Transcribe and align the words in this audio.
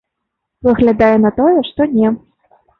Выглядае 0.69 1.11
на 1.27 1.31
тое, 1.39 1.55
што 1.71 1.91
не. 1.95 2.07